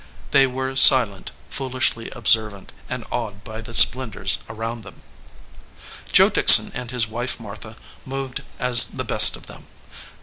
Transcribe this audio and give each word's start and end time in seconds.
They 0.31 0.47
were 0.47 0.75
silent, 0.75 1.29
foolishly 1.51 2.09
observant, 2.09 2.71
and 2.89 3.05
awed 3.11 3.43
by 3.43 3.61
the 3.61 3.75
splendors 3.75 4.39
around 4.49 4.81
them. 4.81 5.03
Joe 6.11 6.31
Dickson 6.31 6.71
and 6.73 6.89
his 6.89 7.07
wife 7.07 7.39
Martha 7.39 7.75
moved 8.03 8.41
as 8.57 8.87
the 8.87 9.05
best 9.05 9.35
of 9.35 9.45
them. 9.45 9.67